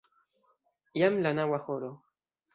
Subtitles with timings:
[1.01, 1.93] Jam la naŭa horo!